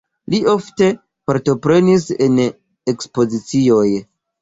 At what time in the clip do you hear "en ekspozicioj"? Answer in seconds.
2.29-3.89